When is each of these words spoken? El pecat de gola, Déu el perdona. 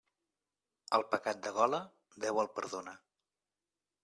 El 0.97 1.05
pecat 1.11 1.43
de 1.49 1.53
gola, 1.59 1.83
Déu 2.27 2.41
el 2.45 2.51
perdona. 2.57 2.97